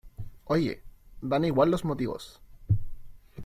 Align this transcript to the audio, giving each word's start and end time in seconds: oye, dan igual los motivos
oye, 0.45 0.81
dan 1.21 1.45
igual 1.45 1.69
los 1.69 1.85
motivos 1.85 2.41